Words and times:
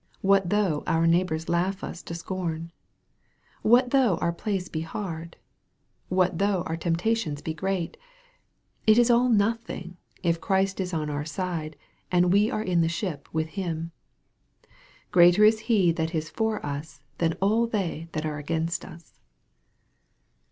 What 0.21 0.49
though 0.49 0.83
our 0.87 1.05
neighbors 1.05 1.47
laugh 1.47 1.83
us 1.83 2.01
to 2.01 2.15
scorn? 2.15 2.71
What 3.61 3.91
though 3.91 4.17
our 4.17 4.31
place 4.33 4.67
be 4.67 4.81
hard? 4.81 5.37
What 6.09 6.39
though 6.39 6.63
our 6.65 6.75
temptations 6.75 7.43
be 7.43 7.53
great? 7.53 7.97
It 8.87 8.97
is 8.97 9.11
all 9.11 9.29
nothing, 9.29 9.97
if 10.23 10.41
Christ 10.41 10.79
is 10.79 10.91
on 10.91 11.11
our 11.11 11.23
side, 11.23 11.75
and 12.11 12.33
we 12.33 12.49
are 12.49 12.63
in 12.63 12.81
the 12.81 12.89
ship 12.89 13.29
with 13.31 13.49
Him. 13.49 13.91
Greater 15.11 15.43
is 15.43 15.59
He 15.69 15.91
that 15.91 16.15
is 16.15 16.31
for 16.31 16.65
us, 16.65 17.03
than 17.19 17.33
all 17.33 17.67
they 17.67 18.07
that 18.13 18.25
are 18.25 18.39
against 18.39 18.83
us. 18.83 19.19